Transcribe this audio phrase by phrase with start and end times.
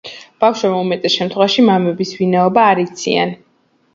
[0.43, 3.37] ბავშვებმა უმეტეს შემთხვევაში, მამების ვინაობა არც იციან.